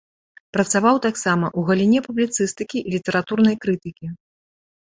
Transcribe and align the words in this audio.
Працаваў 0.55 0.95
таксама 1.07 1.45
ў 1.49 1.69
галіне 1.69 1.99
публіцыстыкі 2.07 2.77
і 2.87 2.95
літаратурнай 2.97 3.55
крытыкі. 3.67 4.07